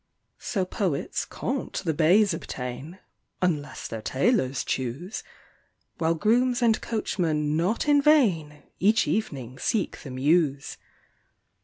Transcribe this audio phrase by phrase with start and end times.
[0.39, 2.97] So poets can't the baize obtain,
[3.39, 5.21] unless their tailors choose;
[5.99, 10.77] While grooms and coachmen not in vain each evening seek the Mews.